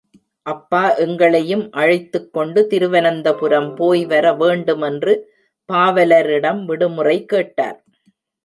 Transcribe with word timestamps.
அப்பா 0.45 0.95
எங்களையும் 0.95 1.71
அழைத்துக் 1.71 2.33
கொண்டு 2.33 2.67
திருவனந்தபுரம் 2.67 3.69
போய் 3.75 4.03
வர 4.05 4.33
வேண்டுமென்று 4.33 5.13
பாவலரிடம் 5.69 6.65
விடுமுறை 6.65 7.25
கேட்டார். 7.25 7.79